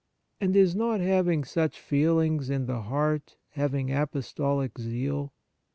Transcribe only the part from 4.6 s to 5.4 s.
zeal